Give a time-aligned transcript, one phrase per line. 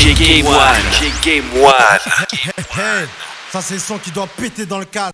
[0.00, 0.80] DJ Game One.
[0.92, 1.74] DJ Game One.
[2.72, 3.06] Hey,
[3.52, 5.12] ça c'est le son qui doit péter dans le cadre.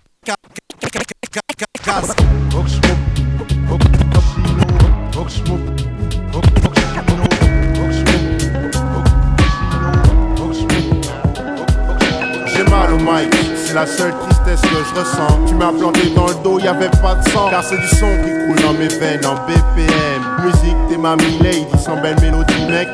[12.45, 15.45] J'ai mal au mic, c'est la seule tristesse que je ressens.
[15.47, 17.49] Tu m'as planté dans le dos, y avait pas de sang.
[17.49, 20.45] Car c'est du son qui coule dans mes veines en BPM.
[20.45, 22.87] Musique, t'es ma lady, sans belle mélodie, mec.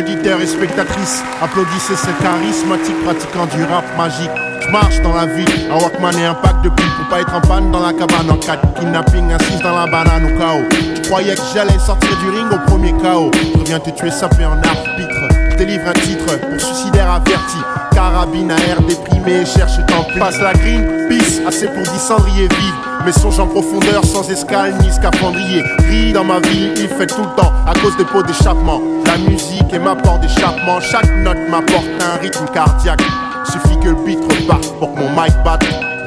[0.00, 4.30] Auditeurs et spectatrices, applaudissez ce charismatique pratiquant du rap magique.
[4.62, 7.34] Je marche dans la ville, un Walkman et un pack de pile pour pas être
[7.34, 10.64] en panne dans la cabane en 4 Kidnapping, assise dans la banane au chaos.
[10.94, 13.30] Tu croyais que j'allais sortir du ring au premier chaos.
[13.58, 15.28] Je viens te tuer sapé en arbitre.
[15.50, 17.58] Je délivre un titre pour suicidaire averti.
[17.92, 20.18] Carabine à air déprimé, cherche plus.
[20.18, 22.89] Passe la green, peace, assez pour 10 cendriers vives.
[23.04, 25.62] Mes songes en profondeur, sans escale ni scaphandrier.
[25.88, 28.80] Ris dans ma vie, il fait tout le temps à cause des pots d'échappement.
[29.06, 30.80] La musique est ma porte d'échappement.
[30.80, 33.02] Chaque note m'apporte un rythme cardiaque.
[33.44, 35.64] Suffit que le beat reparte pour que mon mic batte.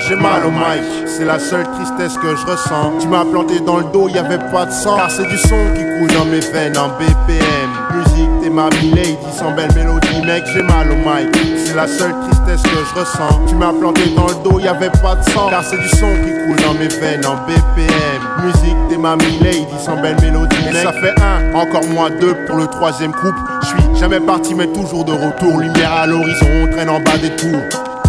[0.08, 2.94] J'ai mal au mic, c'est la seule tristesse que je ressens.
[3.00, 4.98] Tu m'as planté dans le dos, y avait pas de sang.
[4.98, 7.70] Car c'est du son qui coule dans mes veines en BPM.
[7.96, 11.36] Musique, ma lady, sans belle mélodie, mec, j'ai mal au mic.
[11.66, 13.42] C'est la seule tristesse que je ressens.
[13.48, 15.50] Tu m'as planté dans le dos, y avait pas de sang.
[15.50, 18.22] Car c'est du son qui coule dans mes veines en BPM.
[18.44, 20.76] Musique, t'es ma lady, sans belle mélodie, mec.
[20.76, 23.36] ça fait un, encore moins deux pour le troisième groupe.
[23.64, 25.60] Je suis jamais parti, mais toujours de retour.
[25.60, 27.60] Lumière à l'horizon, on traîne en bas des tours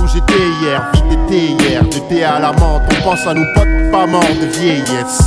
[0.02, 3.46] où j'étais hier, vite été hier, de thé à la menthe, on pense à nos
[3.54, 5.22] potes pas morts de vieillesse.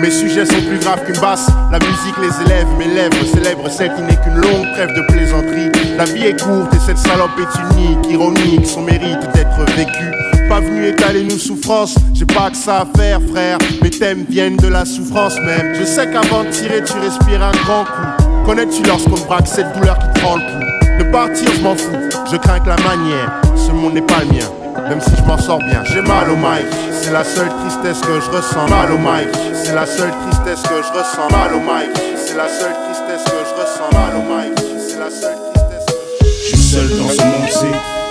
[0.00, 3.94] Mes sujets sont plus graves qu'une basse, la musique les élève, mes lèvres célèbrent celle
[3.94, 5.70] qui n'est qu'une longue trêve de plaisanterie.
[5.96, 10.04] La vie est courte et cette salope est unique, ironique, son mérite d'être vécu.
[10.48, 14.56] Pas venu étaler nos souffrances, j'ai pas que ça à faire frère, mes thèmes viennent
[14.56, 15.74] de la souffrance même.
[15.74, 18.24] Je sais qu'avant de tirer tu respires un grand coup.
[18.46, 21.04] Connais-tu lorsqu'on braque cette douleur qui prend le pouls?
[21.04, 21.96] De partir, je m'en fous,
[22.30, 23.40] je crains que la manière.
[23.56, 24.46] Ce monde n'est pas le mien,
[24.88, 25.82] même si je m'en sors bien.
[25.84, 28.68] J'ai mal au mic, c'est la seule tristesse que je ressens.
[28.68, 31.28] Mal au mic, c'est la seule tristesse que je ressens.
[31.30, 33.88] Mal au mic, c'est la seule tristesse que je ressens.
[33.92, 37.66] Mal au mic, c'est la seule tristesse que je suis seul dans ce monde-ci,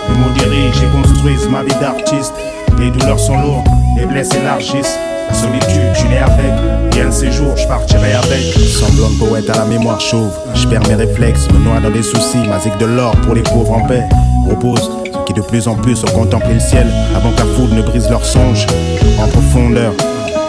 [0.09, 2.33] le modéré, j'ai construit ma vie d'artiste.
[2.79, 3.67] Les douleurs sont lourdes,
[3.97, 4.97] les blesses élargissent.
[5.29, 6.91] La solitude, je n'ai avec.
[6.91, 8.53] Bien de ces jours, je partirai avec.
[8.53, 10.31] Semblant de poète à la mémoire chauve.
[10.53, 12.47] Je perds mes réflexes, me noie dans des soucis.
[12.47, 14.03] Masique de l'or pour les pauvres en paix.
[14.49, 14.89] Repose
[15.27, 16.87] qui de plus en plus ont contemplé le ciel.
[17.15, 18.65] Avant qu'un foule ne brise leurs songes.
[19.19, 19.93] En profondeur,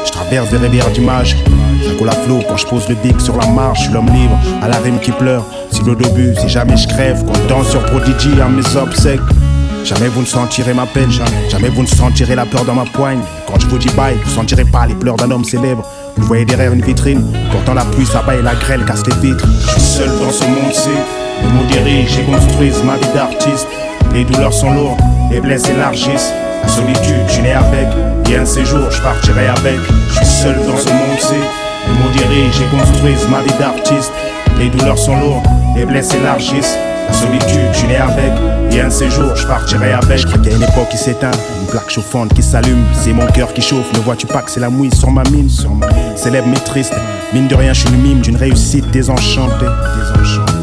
[0.06, 1.36] je traverse des rivières d'images.
[1.84, 3.80] Ça coule à flot quand je pose le bic sur la marche.
[3.80, 5.44] Je suis l'homme libre, à la rime qui pleure.
[5.70, 9.20] Si l'eau d'obus, si jamais je crève, comptant sur Prodigy à mes obsèques.
[9.84, 11.10] Jamais vous ne sentirez ma peine,
[11.48, 13.20] jamais vous ne sentirez la peur dans ma poigne.
[13.46, 15.82] Quand je vous dis bye, vous sentirez pas les pleurs d'un homme célèbre.
[16.16, 19.46] Vous voyez derrière une vitrine, pourtant la pluie s'abat et la grêle casse les vitres.
[19.66, 20.90] Je suis seul dans ce monde-ci,
[21.42, 23.68] le modéré, j'ai construit ma vie d'artiste.
[24.12, 24.98] Les douleurs sont lourdes,
[25.30, 26.32] les blesses élargissent.
[26.62, 27.88] La solitude, je n'ai avec,
[28.24, 29.78] de ces jours, je partirai avec.
[30.08, 31.34] Je suis seul dans ce monde-ci,
[31.86, 34.12] le modéré, j'ai construit ma vie d'artiste.
[34.58, 35.46] Les douleurs sont lourdes,
[35.76, 36.76] les blesses élargissent.
[37.08, 38.32] La solitude, je n'ai avec.
[38.70, 40.19] Et un de ces jours, je partirai avec.
[40.19, 41.30] Je crois qu'il y a une époque qui s'éteint,
[41.60, 42.84] une plaque chauffante qui s'allume.
[42.92, 45.48] C'est mon cœur qui chauffe, ne vois-tu pas que c'est la mouille sur ma mine?
[46.16, 46.94] Célèbre mais triste,
[47.32, 49.66] mine de rien, je suis le mime d'une réussite désenchantée.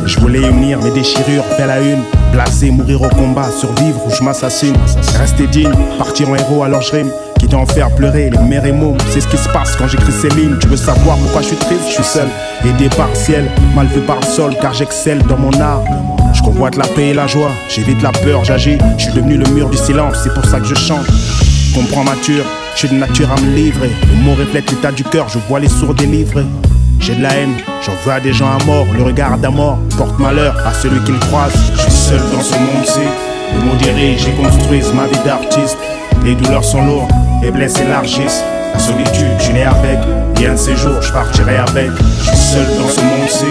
[0.06, 2.03] Je voulais unir mes déchirures, faire la une.
[2.35, 4.75] Blasé, mourir au combat, survivre ou je m'assassine.
[5.18, 7.09] Rester digne, partir en héros, alors je rime.
[7.40, 8.94] Quitte à en pleurer les mères et mots.
[9.09, 10.57] C'est ce qui se passe quand j'écris ces lignes.
[10.59, 12.28] Tu veux savoir pourquoi je suis triste, je suis seul.
[12.66, 15.81] Aidé par le ciel, mal vu par le sol, car j'excelle dans mon art.
[16.34, 18.79] Je convoite la paix et la joie, j'évite la peur, j'agis.
[18.97, 21.07] Je suis devenu le mur du silence, c'est pour ça que je chante.
[21.74, 22.44] Comprends mature,
[22.74, 23.91] je suis de nature à me livrer.
[24.12, 26.44] Les mots reflètent l'état du cœur, je vois les sourds délivrés.
[27.05, 27.53] J'ai de la haine,
[27.85, 28.88] j'en veux à des gens à mort.
[28.97, 31.53] Le regard d'amour porte malheur à celui qui le croise.
[31.75, 33.01] Je suis seul dans ce monde-ci,
[33.53, 35.77] le modéré, j'ai construit ma vie d'artiste.
[36.23, 37.11] Les douleurs sont lourdes,
[37.44, 38.44] les blesses élargissent.
[38.73, 39.99] La solitude, je n'ai avec.
[40.41, 41.91] Et un de ces jours, je partirai avec.
[42.21, 43.45] Je suis seul dans ce monde-ci,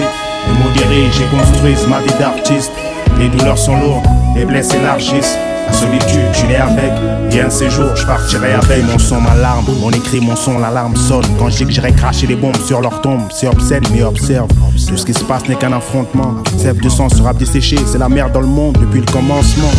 [0.49, 2.73] le modéré, j'ai construit ma vie d'artiste.
[3.21, 5.39] Les douleurs sont lourdes, les blesses élargissent.
[5.75, 6.93] Solitude, je n'ai avec.
[7.31, 8.85] De ces jours, je partirai avec.
[8.85, 11.25] Mon son, ma larme, mon écrit, mon son, l'alarme sonne.
[11.39, 14.49] Quand je dis que j'irai cracher des bombes sur leur tombe, c'est obscène, mais observe.
[14.89, 16.35] Tout ce qui se passe n'est qu'un affrontement.
[16.57, 19.71] Sève de sang sera desséché, c'est la merde dans le monde depuis le commencement.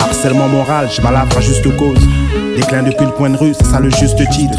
[0.00, 1.98] Harcèlement moral, je m'alavre à juste cause.
[2.56, 4.58] Déclin depuis le coin de rue, c'est ça le juste titre.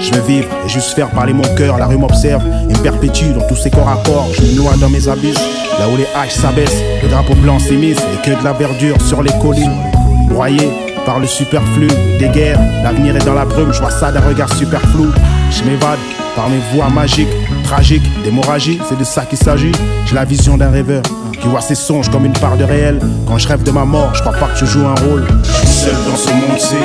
[0.00, 1.78] Je veux vivre et juste faire parler mon cœur.
[1.78, 4.28] La rue m'observe et me perpétue dans tous ces corps à corps.
[4.32, 5.38] Je me noie dans mes abysses,
[5.78, 6.82] là où les haches s'abaissent.
[7.02, 9.95] Le drapeau blanc s'émisse et que de la verdure sur les collines.
[10.26, 10.70] Broyé
[11.04, 11.88] par le superflu
[12.18, 13.72] des guerres, l'avenir est dans la brume.
[13.72, 15.06] Je vois ça d'un regard super flou.
[15.50, 15.98] Je m'évade
[16.34, 17.28] par mes voies magiques.
[17.64, 19.72] tragique, d'hémorragie, c'est de ça qu'il s'agit.
[20.06, 21.02] J'ai la vision d'un rêveur
[21.40, 23.00] qui voit ses songes comme une part de réel.
[23.26, 25.26] Quand je rêve de ma mort, je crois pas que tu joues un rôle.
[25.42, 26.76] Je suis seul dans ce monde-ci,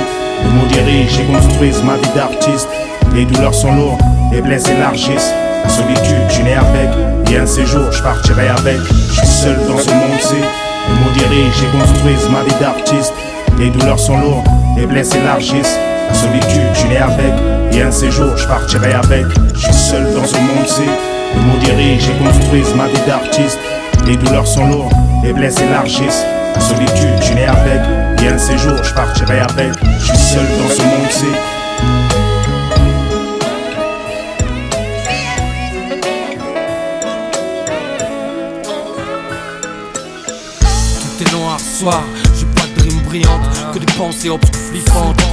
[0.44, 2.70] le mots dirige et construisent ma vie d'artiste.
[3.14, 4.02] Les douleurs sont lourdes,
[4.32, 5.34] les blesses élargissent.
[5.64, 6.90] La solitude, je n'ai avec.
[7.32, 8.78] Et un séjour, je partirai avec.
[9.10, 10.36] Je suis seul dans ce monde-ci,
[10.90, 13.14] le mots dirige et construisent ma vie d'artiste.
[13.62, 15.78] Les douleurs sont lourdes, les blesses élargissent.
[16.10, 17.32] La solitude, je n'ai avec.
[17.72, 19.28] Et un séjour, je partirai avec.
[19.54, 20.82] Je suis seul dans ce monde-ci.
[21.36, 23.60] Les mots dirigent et construisent ma vie d'artiste.
[24.08, 24.92] Les douleurs sont lourdes,
[25.24, 26.26] les blesses élargissent.
[26.56, 27.82] La solitude, je n'ai avec.
[28.24, 29.74] Et un séjour, je partirai avec.
[30.00, 31.26] Je suis seul dans ce monde-ci.
[41.00, 42.04] Tout est noir soir,
[43.12, 44.82] Que des pensées obscures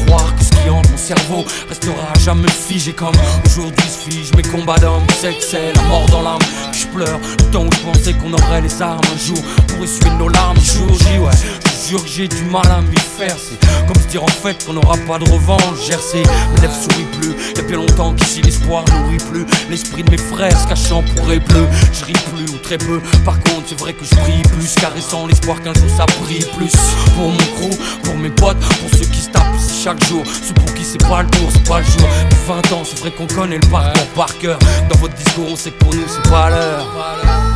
[0.06, 3.14] Croire que ce qui hante mon cerveau restera jamais figé comme
[3.46, 6.38] aujourd'hui se fige Mes combats d'hommes, c'est que c'est la mort dans l'âme.
[6.72, 9.38] Que je pleure Le temps où je pensais qu'on aurait les armes un jour.
[9.69, 13.36] Pour essuyer nos larmes, jour J, ouais jure j'ai du mal à m'y faire.
[13.38, 15.86] C'est comme se dire en fait qu'on n'aura pas de revanche.
[15.86, 16.22] Gercé,
[16.54, 17.34] mes lèvres sourient plus.
[17.56, 19.46] Y'a bien longtemps qu'ici l'espoir nourrit plus.
[19.70, 23.00] L'esprit de mes frères se cachant pour bleu Je ris plus ou très peu.
[23.25, 24.75] Par contre c'est vrai que je prie plus.
[24.75, 26.72] Caressant l'espoir qu'un jour ça brille plus.
[27.14, 30.25] Pour mon crew, pour mes potes, pour ceux qui se tapent ici chaque jour.
[30.26, 32.08] Ceux pour qui c'est pas le tour, c'est pas le jour.
[32.30, 34.58] Depuis 20 ans c'est vrai qu'on connaît le parcours par cœur.
[34.90, 37.47] Dans votre discours on sait que pour nous c'est pas l'heure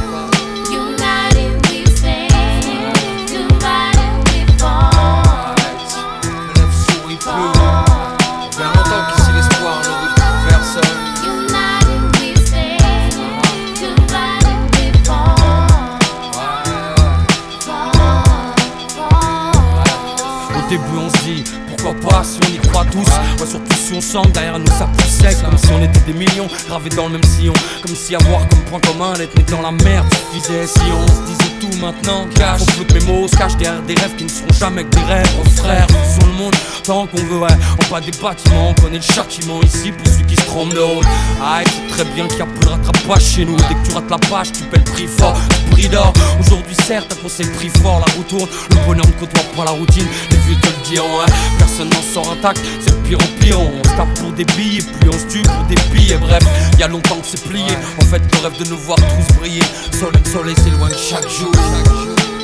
[20.96, 23.06] on se dit pourquoi pas si on y croit tous.
[23.40, 25.36] Ouais surtout si on sent derrière nous ça pousse sec.
[25.44, 27.52] Comme si on était des millions gravés dans le même sillon.
[27.84, 30.66] Comme si avoir comme point commun d'être né dans la merde suffisait.
[30.66, 32.60] Si on se disait tout maintenant cache.
[32.60, 34.96] Faut plus que mes mots se cachent derrière des rêves qui ne seront jamais que
[34.96, 35.30] des rêves.
[35.40, 36.54] Oh frère, sur le monde
[36.84, 37.48] tant qu'on veut ouais.
[37.52, 40.80] En pas des bâtiments, on connaît le châtiment ici Pour ceux qui se trompent de
[40.80, 41.06] route
[41.40, 43.56] Ah c'est très bien qu'il y a peu de rattrapage chez nous.
[43.56, 45.38] Dès que tu rates la page tu paies le prix fort
[45.82, 49.42] prix d'or Aujourd'hui certes c'est le prix fort La roue tourne, le bonheur ne côtoie
[49.56, 50.06] pas la routine.
[50.30, 53.60] Les vieux te le diront ouais Personne n'en sort intact, c'est de pire en pire.
[53.60, 56.18] On se tape pour des billets, puis on se tue pour des billets.
[56.18, 56.42] Bref,
[56.78, 57.72] y a longtemps que c'est plié.
[58.00, 59.62] En fait le rêve de nous voir tous briller.
[59.92, 61.52] Soleil, soleil s'éloigne chaque jour.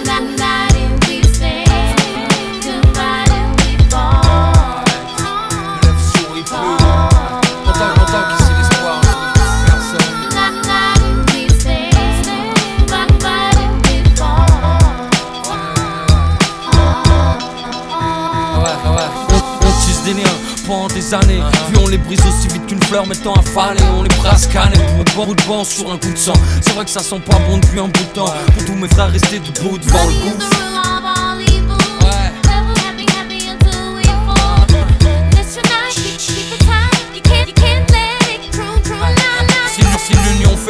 [0.09, 0.68] United we
[21.09, 21.43] des années.
[21.69, 24.77] Puis on les brise aussi vite qu'une fleur mettant à faner On prêt à scanner
[25.15, 26.33] pour un bout de banc sur un coup de sang.
[26.61, 28.33] C'est vrai que ça sent pas bon depuis un bout de temps.
[28.55, 30.51] Pour tous mes frères restés debout devant le gouffre.
[32.03, 32.33] Ouais.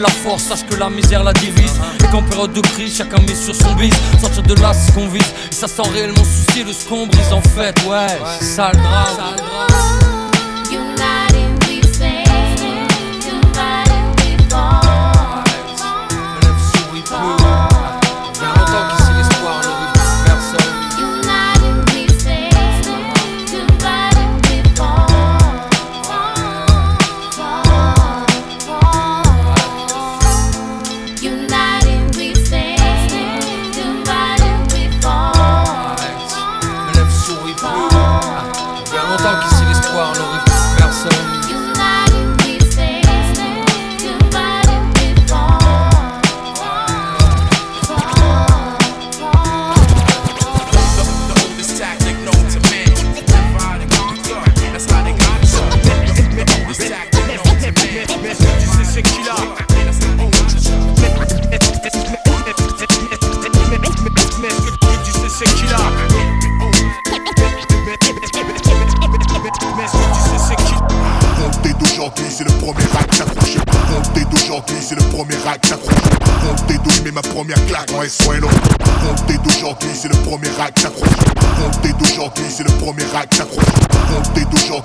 [0.01, 1.73] La force, sache que la misère la divise.
[2.05, 3.93] Et qu'en période de crise, chacun met sur son bise.
[4.21, 5.27] Sortir de là, c'est ce qu'on vise.
[5.51, 8.07] Et ça sans réellement soucier de ce qu'on brise En fait, ouais,
[8.39, 10.18] c'est ça le drame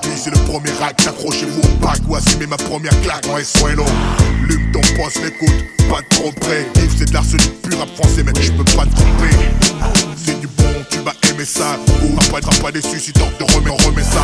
[0.01, 3.75] C'est le premier rack s'accrochez-vous au bac ou assumer ma première claque en S1
[4.47, 6.65] Lume ton poste, l'écoute, pas de trop près.
[6.75, 9.35] Yves, c'est de l'arsenic pur à français, mais je peux pas te tromper.
[10.25, 11.77] C'est du bon, tu vas aimer ça.
[12.03, 14.23] Ou pas, pas déçu si t'en te remets, remets ça.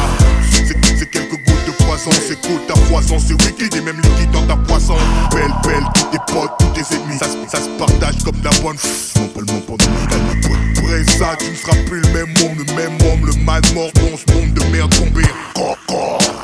[0.97, 1.48] C'est quelques
[1.89, 4.95] poison, c'est cool ta poison, c'est wicked et même liquide dans ta poisson.
[5.31, 8.77] Belle, belle, tous tes potes, tous tes ennemis, ça, se- partage comme la bonne.
[9.19, 12.57] Mon pas le monde pendant le Après ça, tu ne seras plus le même homme,
[12.57, 15.23] le même homme, le mal mort dans ce monde de merde tombé.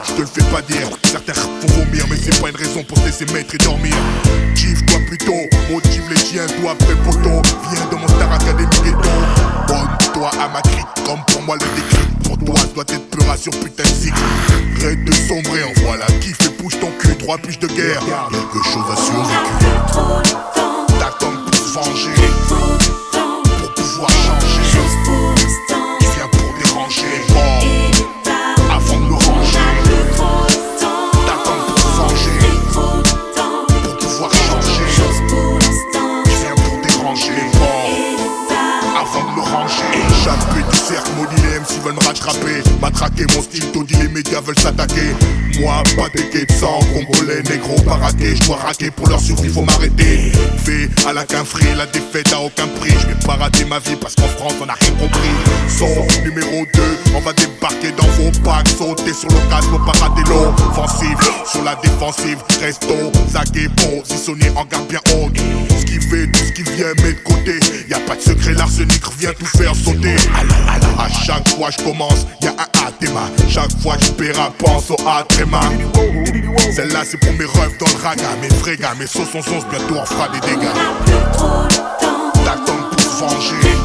[0.07, 2.97] Je te le fais pas dire, certains font vomir, mais c'est pas une raison pour
[2.97, 3.93] se laisser mettre et dormir.
[4.55, 7.41] Chive-toi plutôt, motive les chiens, toi après poteau.
[7.71, 9.09] Viens de mon Star Academy ghetto.
[9.67, 12.14] Bonne-toi à ma crique, comme pour moi le déclic.
[12.25, 14.19] Pour toi, ça doit être puration, putain de cycle.
[14.81, 18.01] Rêve de sombrer, en voilà, kiffe et bouge ton cul, trois piges de guerre.
[18.31, 19.65] Quelque chose à survécu.
[20.99, 22.11] T'attends pour se venger,
[22.47, 24.61] pour pouvoir changer.
[25.99, 27.14] Tu viens pour déranger,
[44.41, 45.15] veulent s'attaquer.
[45.59, 48.35] Moi, pas de sang, congolais, négro, baraqué.
[48.35, 50.31] Je dois raquer pour leur survie, faut m'arrêter.
[50.63, 52.91] Fait à la quinfrée, la défaite à aucun prix.
[53.01, 55.29] Je vais pas ma vie parce qu'en France on a rien compris.
[55.69, 56.81] Son numéro 2,
[57.15, 58.67] on va débarquer dans vos packs.
[58.67, 61.17] Sauter sur l'occasion, pas rater l'offensive.
[61.49, 65.39] Sur la défensive, restons zagués, positionnés en garde bien haute.
[66.09, 67.59] Fait, tout ce qui vient, met de côté.
[68.07, 70.15] Pas de secret, l'arsenic revient tout faire sauter.
[70.99, 73.29] À chaque fois je commence, y a un athéma.
[73.49, 75.61] Chaque fois je paiera, pense au atréma.
[76.75, 80.05] Celle-là c'est pour mes refs dans le raga, mes gars, mes sauces sauce, bientôt on
[80.05, 80.69] fera des dégâts.
[82.43, 83.75] T'attends pour venger,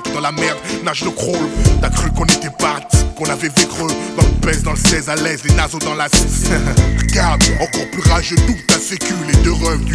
[0.00, 1.48] dans la merde nage le crawl.
[1.80, 5.16] T'as cru qu'on était partis, qu'on avait vécreux dans le pèse, dans le 16 à
[5.16, 6.50] l'aise, les naseaux dans la 6.
[6.98, 9.52] Regarde, encore plus rageux, double ta sécu, les deux
[9.84, 9.94] du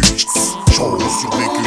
[0.72, 1.62] j'en survécu.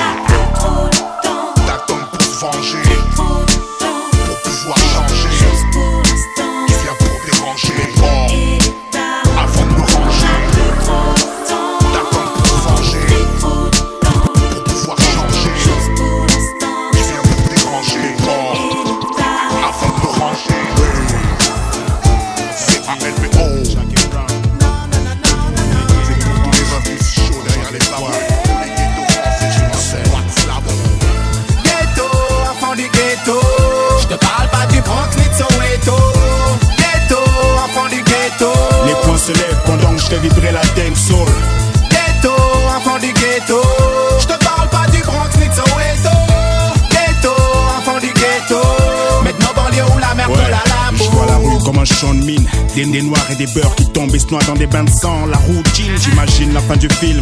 [54.74, 57.22] La routine, j'imagine la fin du film.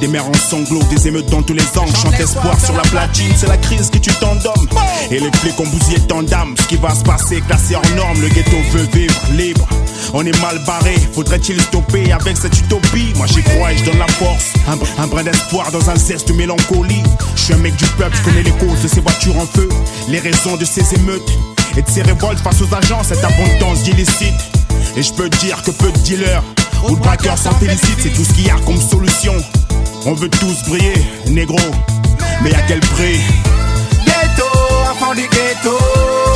[0.00, 1.94] Des mères en sanglots, des émeutes dans tous les angles.
[1.94, 4.66] Chante espoir sur la platine, c'est la crise qui tue tant d'hommes.
[5.10, 6.54] Et les flics ont bousillé tant d'âmes.
[6.58, 8.20] Ce qui va se passer, classé hors norme.
[8.20, 9.68] Le ghetto veut vivre libre.
[10.12, 13.12] On est mal barré, faudrait-il stopper avec cette utopie?
[13.16, 14.52] Moi j'y crois et je donne la force.
[14.68, 17.02] Un, un brin d'espoir dans un zeste de mélancolie.
[17.36, 19.68] Je suis un mec du peuple, je connais les causes de ces voitures en feu.
[20.08, 21.30] Les raisons de ces émeutes
[21.76, 24.34] et de ces révoltes face aux agents, cette abondance d'illicite.
[24.96, 26.42] Et je peux dire que peu de dealers
[26.84, 29.34] ou de braqueurs s'en félicitent, c'est tout ce qu'il y a comme solution.
[30.06, 30.94] On veut tous briller,
[31.26, 31.58] négro,
[32.42, 33.20] mais à quel prix?
[34.06, 34.46] Ghetto,
[34.90, 35.76] enfant du ghetto.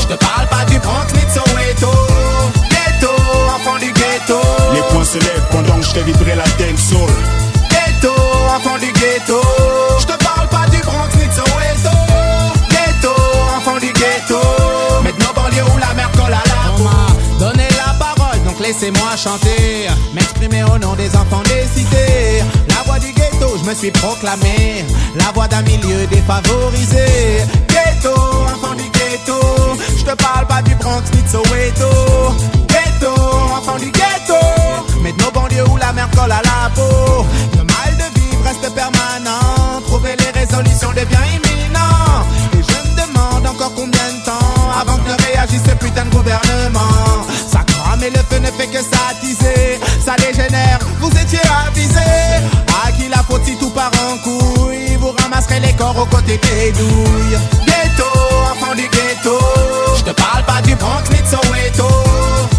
[0.00, 1.90] Je te parle pas du Bronx ni de Soweto.
[2.70, 3.10] Ghetto,
[3.54, 4.40] enfant du ghetto.
[4.74, 7.10] Les poings se lèvent pendant que je t'ai vibré la tête soul.
[7.70, 8.12] Ghetto,
[8.54, 9.40] enfant du ghetto.
[10.00, 11.96] Je te parle pas du Bronx ni de Soweto.
[12.70, 13.14] Ghetto,
[13.56, 14.53] enfant du ghetto.
[18.64, 19.88] Laissez-moi chanter.
[20.14, 22.42] M'exprimer au nom des enfants des cités.
[22.68, 24.84] La voix du ghetto, je me suis proclamé.
[25.16, 27.06] La voix d'un milieu défavorisé.
[27.68, 28.14] Ghetto,
[28.54, 29.38] enfant du ghetto.
[29.98, 31.38] Je te parle pas du Bronx ni de.
[32.72, 33.12] Ghetto,
[33.58, 34.40] enfant du ghetto.
[35.02, 37.26] Maintenant banlieue où la mer colle à la peau.
[37.56, 39.80] Le mal de vivre reste permanent.
[39.86, 42.24] Trouver les résolutions devient imminent.
[42.54, 46.10] Et je me demande encore combien de temps avant que ne réagisse ce putain de
[46.10, 47.24] gouvernement.
[48.04, 49.80] Mais le feu ne fait que s'attiser.
[50.04, 52.36] Ça dégénère, vous étiez avisés.
[52.84, 54.96] À qui la faute si tout part en couille?
[55.00, 57.38] Vous ramasserez les corps aux côtés des douilles.
[57.64, 58.04] Ghetto,
[58.52, 59.38] enfant du ghetto.
[59.96, 61.88] Je te parle pas du Bronx ni de Soweto.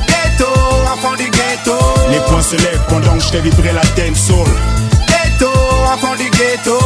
[0.07, 0.49] Ghetto,
[0.91, 1.77] enfant du ghetto.
[2.09, 4.47] Les poings se lèvent pendant que je fais vibrer la dance soul.
[5.07, 5.51] Ghetto,
[5.93, 6.79] enfant du ghetto.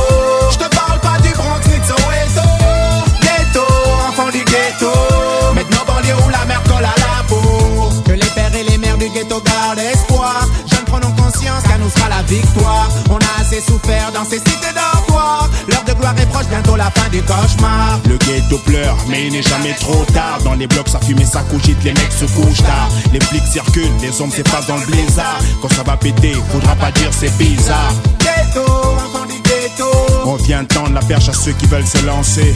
[12.30, 12.90] Victoire.
[13.10, 15.50] On a assez souffert dans ces cités dortoirs.
[15.68, 18.00] L'heure de gloire est proche, bientôt la fin du cauchemar.
[18.08, 20.40] Le ghetto pleure, mais il n'est jamais trop tard.
[20.44, 22.90] Dans les blocs, ça fume et ça cogite, les mecs se couchent tard.
[23.14, 25.40] Les flics circulent, les hommes s'effacent dans le blizzard.
[25.62, 27.94] Quand ça va péter, faudra pas dire c'est bizarre.
[28.20, 29.90] Ghetto, enfant du ghetto.
[30.26, 32.56] On vient tendre la perche à ceux qui veulent se lancer.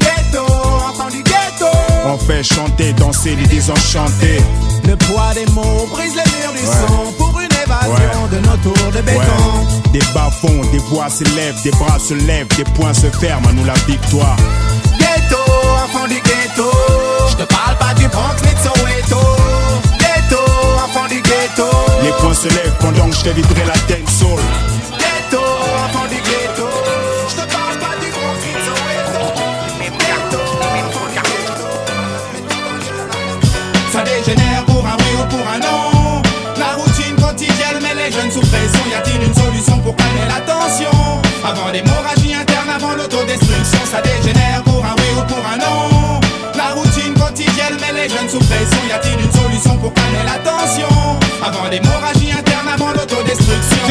[0.00, 0.44] Ghetto,
[0.88, 1.66] enfant du ghetto.
[2.06, 4.40] On fait chanter, danser les désenchantés.
[4.86, 6.86] Le poids des mots brise les murs du Ouais.
[6.88, 7.39] son pour
[8.30, 9.20] de nos tours de béton.
[9.20, 9.90] Ouais.
[9.92, 13.64] Des bas-fonds, des voix s'élèvent, des bras se lèvent, des poings se ferment, à nous
[13.64, 14.36] la victoire.
[14.98, 15.36] Ghetto,
[15.84, 16.70] enfant du ghetto.
[17.30, 19.36] Je te parle pas du Bronx ni de Soweto.
[19.98, 20.42] Ghetto,
[20.84, 21.68] enfant du ghetto.
[22.02, 24.40] Les poings se lèvent pendant que je fais vibrer la dance soul.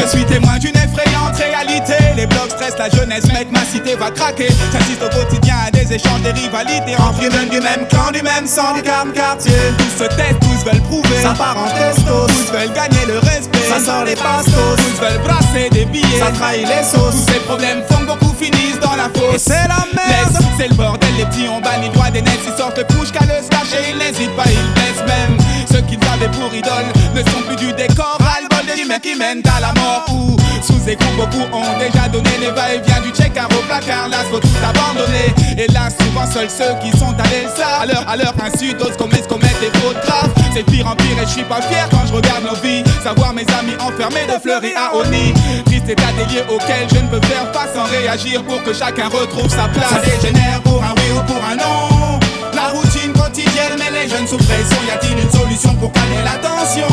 [0.00, 1.94] Je suis témoin d'une effrayante réalité.
[2.16, 4.48] Les blocs stressent la jeunesse, mec, ma cité va craquer.
[4.72, 8.46] J'assiste au quotidien à des échanges, des rivalités entre humains du même clan, du même
[8.46, 9.52] sang, du même quartier.
[9.78, 11.22] Tous se taisent, tous veulent prouver.
[11.22, 12.26] Ça part en testos.
[12.28, 13.68] Tous veulent gagner le respect.
[13.68, 14.76] Ça sort les pastos.
[14.76, 16.18] Tous veulent brasser des billets.
[16.18, 17.26] Ça trahit les sauces.
[17.26, 19.34] Tous ces problèmes font beaucoup finissent dans la fosse.
[19.34, 20.36] Et c'est la merde.
[20.56, 22.40] C'est le bordel, les petits ont banni droit des nets.
[22.46, 23.92] Ils sortent le couche qu'à le cacher.
[23.92, 25.36] Ils n'hésitent pas, ils blessent même.
[25.70, 28.18] Ceux qu'ils avaient pour idole ne sont plus du décor.
[28.20, 28.49] Ras-le-bol
[28.90, 30.04] mecs qui mènent à la mort.
[30.10, 34.08] Ou sous écoute, beaucoup ont déjà donné les va-et-vient du check au placard.
[34.08, 35.30] Là, faut tout abandonner.
[35.56, 37.82] Et là, souvent, seuls ceux qui sont allés savent.
[37.82, 40.30] À leur, à leur insu, d'autres commettent, commettent des fautes graves.
[40.52, 42.82] C'est pire en pire et je suis pas fier quand je regarde nos vies.
[43.02, 45.32] Savoir mes amis enfermés de fleuris à Oni.
[45.66, 49.08] Triste état des lieux auxquels je ne peux faire face sans réagir pour que chacun
[49.08, 49.90] retrouve sa place.
[49.90, 52.18] Ça dégénère pour un oui ou pour un non.
[52.52, 54.80] La routine quotidienne met les jeunes sous pression.
[54.88, 56.90] Y a-t-il une solution pour calmer la tension?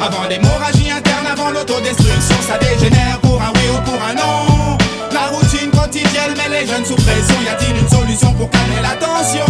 [0.00, 1.09] Avant l'hémorragie interne,
[1.52, 4.78] l'autodestruction, ça dégénère pour un oui ou pour un non.
[5.12, 7.34] La routine quotidienne met les jeunes sous pression.
[7.44, 9.44] Y a-t-il une solution pour calmer la tension?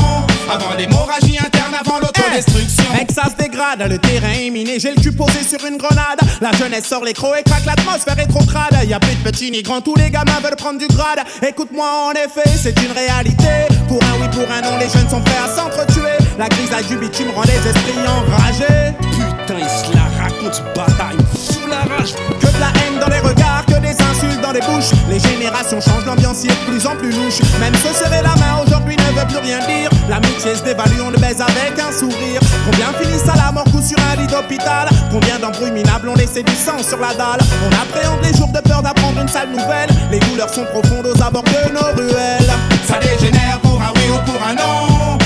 [0.51, 2.85] Avant l'hémorragie interne, avant l'autodestruction.
[2.95, 6.19] Mec, ça se dégrade, le terrain est miné, j'ai le cul posé sur une grenade.
[6.41, 8.77] La jeunesse sort les crocs et craque, l'atmosphère est trop crade.
[8.85, 11.21] Y a plus de petits ni grands, tous les gamins veulent prendre du grade.
[11.47, 13.69] Écoute-moi, en effet, c'est une réalité.
[13.87, 16.19] Pour un oui, pour un non, les jeunes sont prêts à s'entretuer.
[16.39, 19.10] La crise à du bitume rend les esprits enragés.
[19.59, 22.15] Il se la raconte ce bâtard, il me fout la rage.
[22.41, 24.93] Que de la haine dans les regards, que des insultes dans les bouches.
[25.09, 27.41] Les générations changent, l'ambiance est de plus en plus louche.
[27.59, 29.91] Même se serrer la main aujourd'hui ne veut plus rien dire.
[30.09, 32.41] L'amitié se dévalue, on le baise avec un sourire.
[32.65, 34.89] Combien finissent à la mort ou sur un lit d'hôpital?
[35.11, 37.41] Combien d'embrouilles minables ont laissé du sang sur la dalle?
[37.67, 39.91] On appréhende les jours de peur d'apprendre une sale nouvelle.
[40.13, 42.53] Les douleurs sont profondes aux abords de nos ruelles.
[42.87, 45.20] Ça dégénère pour un oui ou pour un non.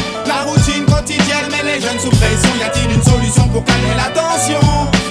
[1.94, 2.50] Jeunes sous pression.
[2.58, 4.60] Y a-t-il une solution pour calmer la tension?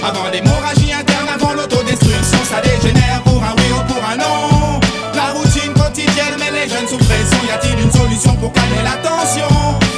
[0.02, 4.80] Avant l'hémorragie interne, avant l'autodestruction, ça dégénère pour un oui ou pour un non.
[5.14, 7.38] La routine quotidienne met les jeunes sous pression.
[7.46, 9.48] Y a-t-il une solution pour calmer la tension?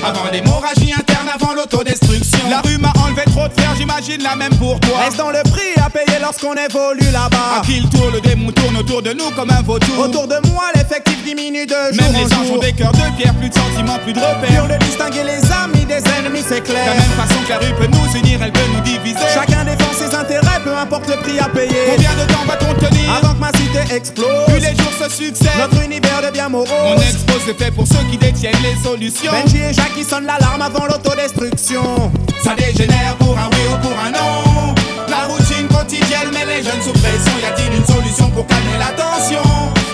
[0.04, 2.50] Avant l'hémorragie interne, avant l'autodestruction.
[2.50, 2.92] La rue m'a
[3.26, 4.98] trop de fer, j'imagine la même pour toi.
[5.06, 8.50] Est-ce dans le prix à payer lorsqu'on évolue là-bas À qui le tour, le démon
[8.52, 9.98] tourne autour de nous comme un vautour.
[9.98, 13.16] Autour de moi, l'effectif diminue de jour Même en les anges ont des cœurs de
[13.16, 14.66] pierre, plus de sentiments, plus de repères.
[14.66, 16.94] Dur de distinguer les amis des ennemis, c'est De la clair.
[16.94, 19.18] même façon que la rue peut nous unir, elle peut nous diviser.
[19.34, 19.85] Chacun défend
[20.24, 21.92] peu importe le prix à payer.
[21.94, 25.50] Combien de temps va-t-on tenir Avant que ma cité explose, Plus les jours se succèdent.
[25.58, 26.68] notre univers devient morose.
[26.86, 29.32] On expose le fait pour ceux qui détiennent les solutions.
[29.32, 32.10] Benji et Jackie sonnent l'alarme avant l'autodestruction.
[32.42, 34.74] Ça dégénère pour un oui ou pour un non.
[35.08, 37.32] La routine quotidienne met les jeunes sous pression.
[37.42, 39.42] Y a-t-il une solution pour calmer la tension?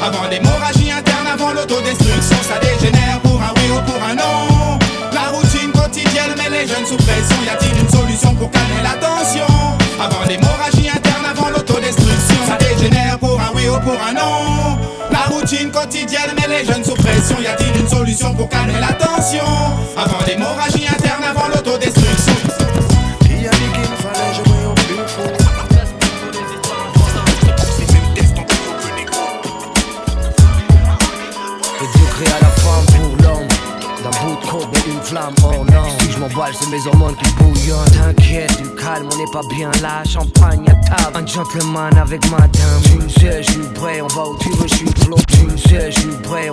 [0.02, 4.78] Avant l'hémorragie interne, avant l'autodestruction, ça dégénère pour un oui ou pour un non.
[5.12, 7.36] La routine quotidienne met les jeunes sous pression.
[7.44, 9.46] Y a-t-il une solution pour calmer la tension?
[10.02, 14.76] Avant l'hémorragie interne, avant l'autodestruction Ça dégénère pour un oui ou pour un non.
[15.12, 17.36] La routine quotidienne met les jeunes sous pression.
[17.40, 19.44] Y a-t-il une solution pour calmer la tension?
[19.96, 22.34] Avant l'hémorragie interne, avant l'autodestruction.
[23.30, 23.38] Et
[31.94, 33.48] Dieu la femme pour l'homme.
[34.02, 34.46] D'un bout de
[36.52, 37.90] c'est mes hormones qui bouillonnent.
[37.90, 40.02] T'inquiète, du calme, on n'est pas bien là.
[40.04, 42.50] Champagne à table, un gentleman avec madame.
[42.84, 45.21] Tu sais, je suis prêt, on va où tu veux, je suis flow.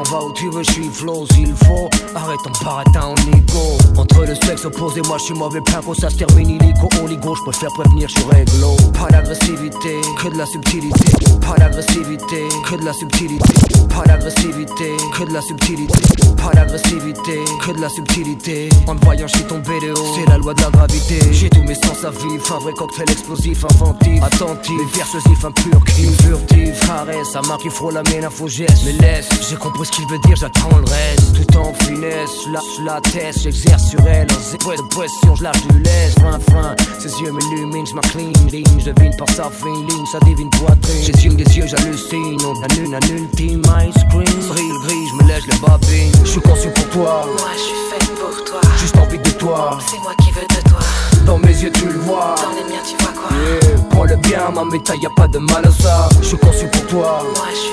[0.10, 1.26] Va où tu veux, je suis flow.
[1.34, 3.78] S'il faut, arrête ton baratin, on ego.
[3.98, 6.90] Entre le sexe opposé, moi je suis mauvais pinko, ça se termine illico.
[7.04, 8.76] Oligo, je préfère prévenir, je réglo.
[8.94, 11.06] Pas d'agressivité, que de la subtilité.
[11.42, 13.54] Pas d'agressivité, que de la subtilité.
[13.90, 16.00] Pas d'agressivité, que de la subtilité.
[16.38, 18.70] Pas d'agressivité, que de la subtilité.
[18.88, 20.16] En te voyant, je suis tombé de haut.
[20.16, 21.20] C'est la loi de la gravité.
[21.32, 25.84] J'ai tous mes sens à vif, un vrai cocktail explosif, inventif, attentif, persuasif, un pur
[25.86, 28.84] kiff, furtif, caresse, sa main qui frôle la mienne, un faux geste.
[28.86, 31.34] Mais laisse, j'ai compris ce qu'il veut dire, j'attends le reste.
[31.36, 34.28] Tout en finesse, la, la teste, j'exerce sur elle.
[34.28, 36.14] De pression, je lâche du laisse.
[36.16, 38.66] Fin, fin, ses yeux m'illuminent, je ligne.
[38.80, 41.04] Je devine par sa fine ligne, sa divine poitrine.
[41.04, 42.38] Yeux des yeux, j'hallucine.
[42.46, 44.48] On annule un ultime ice cream.
[44.50, 46.22] Brille gris, je me lèche les babines.
[46.24, 48.62] Je suis conçu pour toi, Moi je suis faite pour toi.
[48.78, 49.78] juste envie de toi.
[49.90, 50.80] C'est moi qui veux de toi.
[51.26, 52.36] Dans mes yeux, tu le vois.
[52.38, 53.36] Dans les miens, tu vois quoi?
[53.38, 56.10] Yeah, prends le bien, ma métaille, y a pas de mal à ça.
[56.22, 57.69] Je suis conçu pour toi, Moi je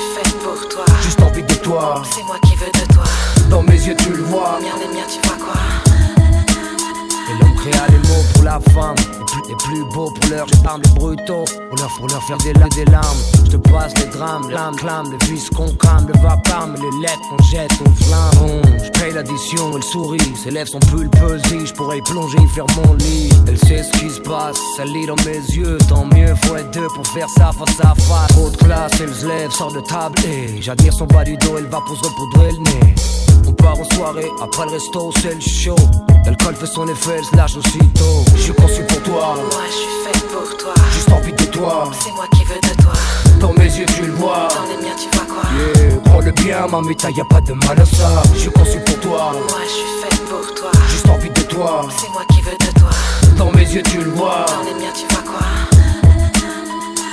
[2.04, 3.04] C'est moi qui veux de toi.
[3.48, 4.58] Dans mes yeux, tu le vois.
[4.60, 5.54] Les miens, tu vois quoi
[7.28, 8.94] Et l'homme créa les mots la femme.
[9.48, 11.44] Les plus, beaux pour leurs armes, les brutaux.
[11.68, 13.18] Pour leur, pour leur faire des, la- des larmes.
[13.44, 17.00] Je te passe les drames, les larmes, clames, les vis qu'on crame, le vacarme, les
[17.02, 18.62] lettres qu'on jette aux flammes.
[18.84, 20.32] Je paye l'addition, elle sourit.
[20.42, 23.30] Ses lèvres sont pulpeuses, je pourrais y plonger, y faire mon lit.
[23.48, 25.78] Elle sait ce qui se passe, ça lit dans mes yeux.
[25.88, 28.28] Tant mieux, faut être deux pour faire ça face à face.
[28.28, 31.56] Trop de classe, elle se lève, sort de table et j'admire son bas du dos,
[31.58, 32.94] elle va pour se le nez.
[33.48, 35.76] On part en soirée, après le resto, c'est le show.
[36.24, 38.24] L'alcool fait son effet, elle se lâche aussitôt.
[38.36, 40.74] Je suis conçu pour toi, Moi je suis faite pour toi.
[40.92, 41.90] juste envie de toi.
[42.04, 42.92] C'est moi qui veux de toi.
[43.40, 44.48] Dans mes yeux, tu le vois.
[44.54, 45.42] Dans les miens, tu vois quoi?
[45.58, 48.22] Yeah, prends le bien, ma méta, y a pas de mal à ça.
[48.34, 50.70] Je suis conçu pour toi, Moi je suis faite pour toi.
[50.88, 51.88] juste envie de toi.
[51.98, 52.90] C'est moi qui veux de toi.
[53.36, 54.46] Dans mes yeux, tu le vois.
[54.46, 55.46] Dans les miens, tu vois quoi?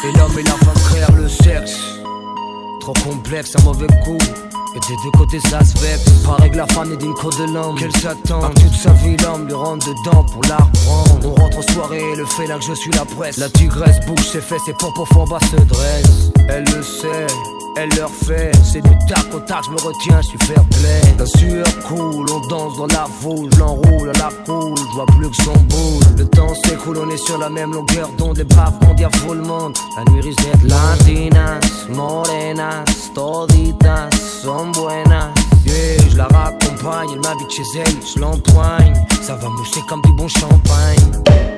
[0.05, 1.77] Et l'homme et la femme créèrent le sexe.
[2.81, 4.17] Trop complexe, un mauvais coup.
[4.75, 6.09] Et des deux côtés ça se vexe.
[6.25, 7.75] Pareil que la femme est d'une côte de l'homme.
[7.77, 8.43] Qu'elle s'attend.
[8.43, 11.19] À toute sa vie, l'homme lui rentre dedans pour la reprendre.
[11.25, 13.37] On rentre en soirée, le fait là que je suis la presse.
[13.37, 16.31] La tigresse bouge ses fesses et pompe au fond bas se dresse.
[16.49, 17.27] Elle le sait.
[17.75, 21.01] Elle leur fait, c'est du tac au tac, je me retiens, je suis fair play.
[21.17, 25.05] La sueur coule, on danse dans la foule, je l'enroule à la cool, je vois
[25.07, 26.03] plus que son boule.
[26.17, 29.73] Le temps s'écoule, on est sur la même longueur d'onde, les braves mondiales full monde.
[29.97, 31.59] La nuit risque d'être latinas,
[31.89, 32.83] morenas,
[33.15, 34.09] toditas,
[34.43, 35.31] son buenas.
[35.65, 38.93] Yeah, je la raccompagne, elle m'invite chez elle, je l'empoigne.
[39.21, 41.52] Ça va mousser comme du bon champagne.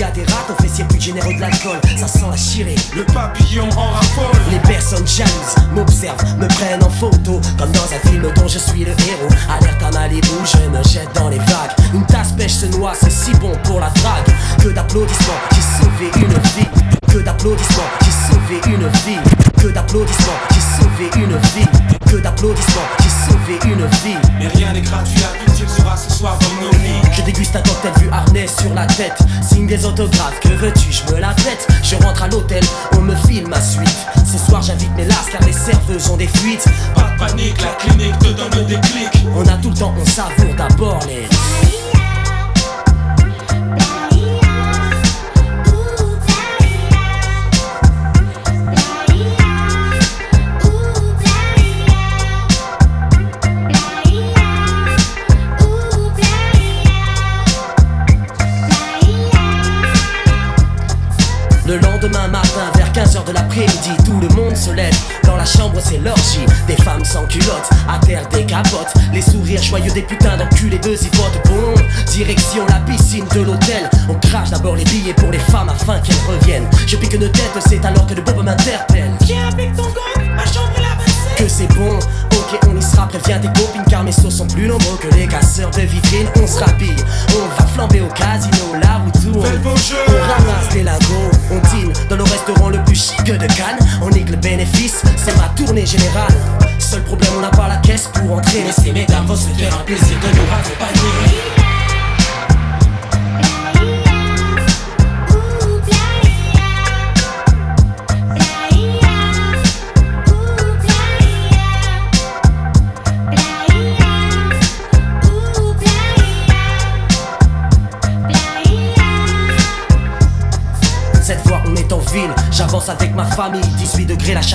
[0.00, 1.78] Y a des rats au fessier plus généreux de l'alcool.
[1.98, 2.74] Ça sent la chirée.
[2.96, 4.40] Le papillon en raffole.
[4.50, 7.38] Les personnes jalouses m'observent, me prennent en photo.
[7.58, 9.28] Comme dans un film dont je suis le héros.
[9.50, 11.74] Alerte à Malibu, je me jette dans les vagues.
[11.92, 14.34] Une tasse pêche se noie, c'est si bon pour la drague.
[14.62, 16.68] Que d'applaudissements, j'ai sauvé une vie.
[17.12, 19.20] Que d'applaudissements, j'ai sauvé une vie.
[19.60, 21.68] Que d'applaudissements, j'ai sauvé une vie.
[22.10, 24.18] Que d'applaudissements, j'ai sauvé une vie.
[24.38, 27.02] Mais rien n'est gratuit, à tout il sera ce soir dans nos lits.
[27.12, 29.18] je déguste un cocktail vu harnais sur la tête.
[29.42, 31.66] Signe des autographes, que veux-tu, je me la pète.
[31.82, 32.62] Je rentre à l'hôtel,
[32.96, 34.06] on me file ma suite.
[34.30, 36.64] Ce soir j'invite mes lasses car les serveuses ont des fuites.
[36.94, 39.26] Pas de panique, la clinique te donne des clics.
[39.34, 41.28] On a tout le temps, on savoure d'abord les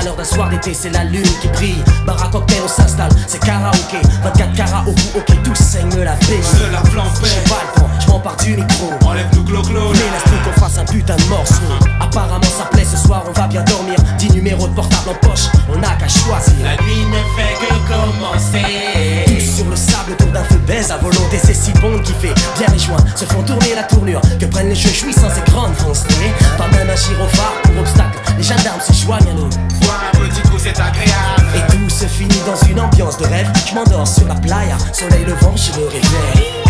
[0.06, 1.84] chaleur d'un soir d'été, c'est la lune qui brille.
[2.06, 3.98] Bar à cocktail, on s'installe, c'est karaoké.
[4.24, 6.40] 24 carats au bout, ok, tous saignent la paix.
[6.60, 8.92] Je la flambe, J'ai pas le temps, je m'empare du micro.
[9.06, 11.56] Enlève nous glo-glo Mais laisse-nous qu'on fasse un putain de morceau.
[12.00, 13.96] Apparemment ça plaît ce soir, on va bien dormir.
[14.20, 16.54] 10 numéros de portable en poche, on n'a qu'à choisir.
[16.64, 18.95] La nuit ne fait que commencer
[20.66, 23.84] baise à volonté C'est si bon qui fait bien les joints Se font tourner la
[23.84, 24.22] tournure.
[24.40, 26.06] Que prennent les jeux jouissants ces grandes foncées
[26.58, 28.20] Pas même un gyrophare pour obstacle.
[28.38, 29.50] Les gendarmes se joignent à nous.
[29.82, 31.46] Boire un petit coup c'est agréable.
[31.56, 33.50] Et tout se finit dans une ambiance de rêve.
[33.70, 36.65] Je m'endors sur la playa Soleil levant je me réveille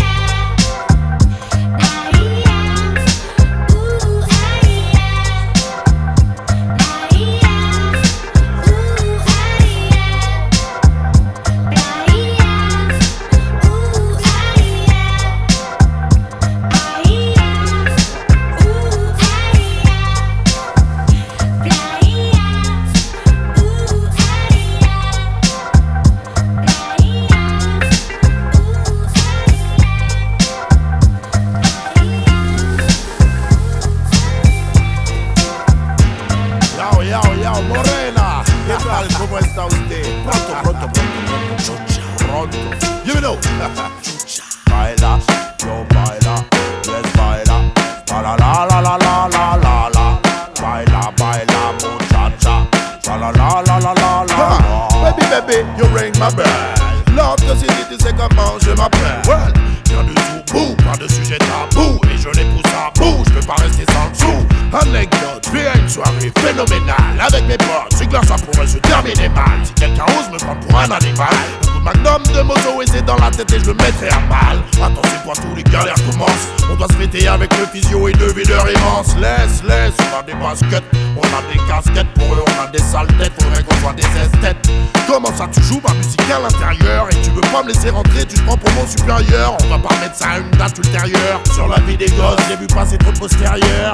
[58.60, 59.22] je m'appelle.
[59.26, 59.52] Well,
[59.86, 60.14] viens du
[60.46, 61.98] tout pas de sujet tabou.
[62.12, 64.46] Et je les pousse à bout, je peux pas rester sans le sou.
[64.72, 69.60] Anecdote, à une soirée phénoménale Avec mes potes, que là ça pourrait se terminer mal
[69.64, 73.30] Si quelqu'un ose me prendre pour un animal magnum de moto et c'est dans la
[73.30, 74.58] tête et je le mettrai à mal.
[74.82, 76.48] Attention toi tous les galères commencent.
[76.70, 80.22] On doit se fêter avec le physio et deux videurs immenses Laisse, laisse, on a
[80.22, 80.84] des baskets
[81.16, 84.02] On a des casquettes, pour eux on a des sales têtes Faudrait qu'on soit des
[84.02, 84.68] esthètes.
[85.06, 88.26] Comment ça tu joues ma musique à l'intérieur Et tu veux pas me laisser rentrer,
[88.26, 89.56] tu te prends pour mon supérieur.
[89.64, 91.40] On va pas mettre ça à une date ultérieure.
[91.54, 93.92] Sur la vie des gosses, j'ai vu passer trop de postérieurs.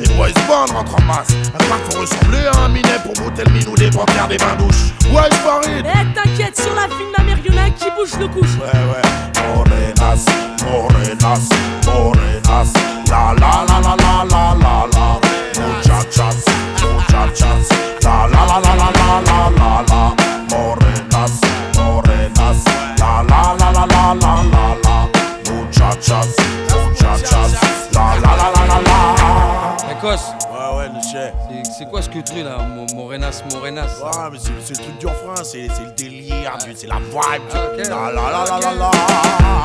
[0.00, 1.28] Les boys band rentrent en masse.
[1.54, 4.56] Un parc faut ressembler à un minet pour brouter le minou des panthères des bains
[4.58, 4.92] douches.
[5.12, 9.02] Ouais Farid Eh t'inquiète, sur la d'Amérique, y'en qui bouge le couche Ouais ouais
[9.54, 10.24] Morenas,
[10.64, 11.48] morenas,
[11.84, 12.72] morenas
[13.08, 15.20] La la la la la la la la
[15.60, 16.44] Muchachas,
[16.80, 17.68] muchachas
[18.02, 20.14] La la la la la la la la la
[20.50, 21.40] Morenas,
[21.74, 22.64] morenas
[22.98, 24.96] La la la la la la la la
[25.50, 26.35] muchachas
[30.06, 30.12] Ouais
[30.78, 31.32] ouais le chef
[31.76, 33.82] c'est- quoi ce que tu là Mo- Morenas, Morenas?
[34.00, 37.42] Ouais, mais c'est le truc du refrain, c'est le délire, c'est la vibe.
[37.52, 37.88] Ah, ok.
[37.88, 38.90] La la la la.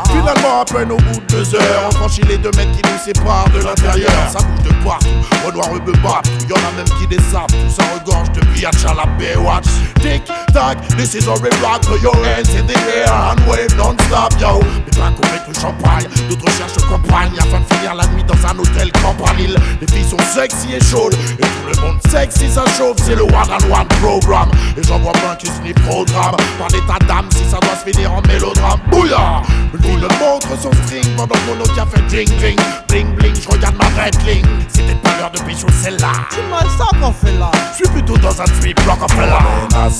[0.08, 2.98] Finalement, à peine au bout de deux heures, on franchit les deux mètres qui nous
[3.04, 4.12] séparent de l'intérieur.
[4.32, 5.08] Ça bouge de partout,
[5.46, 6.22] Renoir rebeu bat.
[6.50, 9.68] Y'en a même qui désapent, tout ça regorge de biatch à la Baywatch.
[10.02, 10.24] Tic
[10.54, 14.34] tac, this is a rap rock, throw your hands in the air and wave non-stop,
[14.42, 14.60] yo.
[14.86, 18.48] Mais pas qu'on avec le champagne, d'autres cherchent compagne afin de finir la nuit dans
[18.48, 19.56] un hôtel campanile.
[19.80, 23.24] Les filles sont sexy et chaudes, et tout le monde sexy ça chauffe, c'est le
[23.24, 24.50] one on one program.
[24.78, 27.90] Et j'en vois plein qui se n'y programme par l'état d'âme si ça doit se
[27.90, 28.80] finir en mélodrame.
[28.90, 29.44] Bouillard!
[29.82, 32.60] Fille me montre son string pendant que mon autre a fait ding ding.
[32.88, 34.46] Bling bling, je regarde ma red ligne.
[34.70, 36.12] C'est peut-être pas l'heure de pécho celle-là.
[36.30, 37.52] C'est mal ça qu'on fait là.
[37.72, 39.28] Je suis plutôt dans un trip Rockefeller.
[39.72, 40.00] Morenas,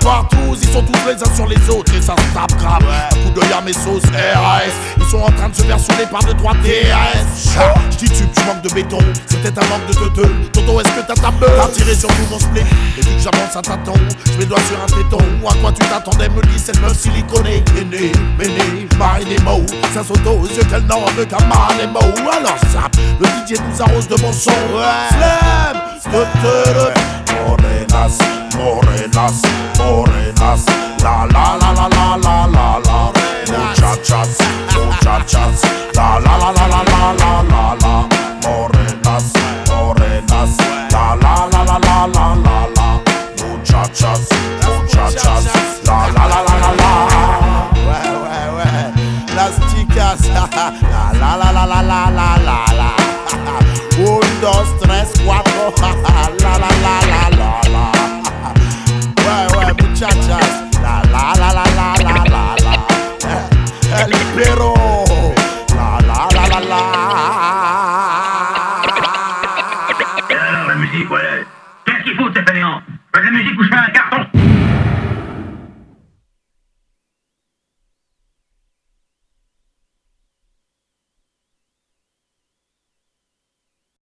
[0.00, 2.82] Partout, ils sont tous les uns sur les autres et ça se tape grave.
[2.82, 4.02] Un coup d'œil à mes sauces
[4.34, 4.62] RAS,
[4.96, 7.58] ils sont en train de se faire saouler par deux trois TAS.
[7.58, 10.34] Ah, Je titube, tu manques de béton, c'est peut-être un manque de teuteux.
[10.52, 13.20] Toto, est-ce que t'as ta beuh T'as tiré sur tout mon split, et vu que
[13.20, 15.22] j'avance à tâtons, je mets doigt sur un téton.
[15.48, 17.62] À quoi tu t'attendais, me dit cette meuf siliconée.
[17.74, 21.36] Méné, méné, marine et mots, ça saute aux yeux qu'elle n'en veut qu'à
[21.78, 22.00] les mots.
[22.00, 22.88] Alors ça,
[23.20, 24.50] le DJ nous arrose de bon son.
[25.10, 27.01] Slam,